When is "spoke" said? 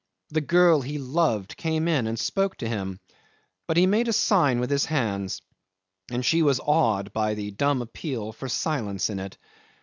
2.17-2.57